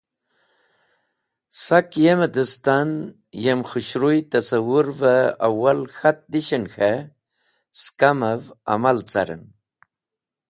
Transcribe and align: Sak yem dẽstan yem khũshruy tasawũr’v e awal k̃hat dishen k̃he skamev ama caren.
Sak 1.63 1.89
yem 2.03 2.21
dẽstan 2.35 2.89
yem 3.43 3.59
khũshruy 3.69 4.19
tasawũr’v 4.31 4.99
e 5.17 5.17
awal 5.47 5.79
k̃hat 5.95 6.19
dishen 6.31 6.65
k̃he 6.73 6.93
skamev 7.79 8.41
ama 8.73 8.91
caren. 9.11 9.43